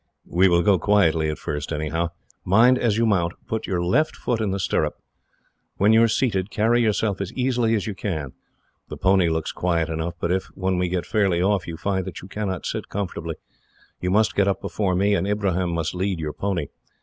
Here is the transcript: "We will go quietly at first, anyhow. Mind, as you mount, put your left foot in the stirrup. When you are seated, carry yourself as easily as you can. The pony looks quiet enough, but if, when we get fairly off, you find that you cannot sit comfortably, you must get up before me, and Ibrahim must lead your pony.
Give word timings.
"We 0.25 0.47
will 0.47 0.63
go 0.63 0.79
quietly 0.79 1.29
at 1.29 1.37
first, 1.37 1.71
anyhow. 1.71 2.09
Mind, 2.43 2.79
as 2.79 2.97
you 2.97 3.05
mount, 3.05 3.33
put 3.45 3.67
your 3.67 3.83
left 3.83 4.15
foot 4.15 4.41
in 4.41 4.49
the 4.49 4.57
stirrup. 4.59 4.99
When 5.77 5.93
you 5.93 6.01
are 6.01 6.07
seated, 6.07 6.49
carry 6.49 6.81
yourself 6.81 7.21
as 7.21 7.31
easily 7.33 7.75
as 7.75 7.85
you 7.85 7.93
can. 7.93 8.31
The 8.89 8.97
pony 8.97 9.29
looks 9.29 9.51
quiet 9.51 9.89
enough, 9.89 10.15
but 10.19 10.31
if, 10.31 10.45
when 10.55 10.79
we 10.79 10.89
get 10.89 11.05
fairly 11.05 11.39
off, 11.39 11.67
you 11.67 11.77
find 11.77 12.03
that 12.05 12.19
you 12.19 12.27
cannot 12.27 12.65
sit 12.65 12.89
comfortably, 12.89 13.35
you 13.99 14.09
must 14.09 14.33
get 14.35 14.47
up 14.47 14.59
before 14.59 14.95
me, 14.95 15.13
and 15.13 15.27
Ibrahim 15.27 15.69
must 15.71 15.93
lead 15.93 16.19
your 16.19 16.33
pony. 16.33 16.69